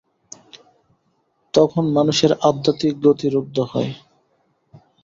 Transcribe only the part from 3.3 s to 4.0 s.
রুদ্ধ হয়।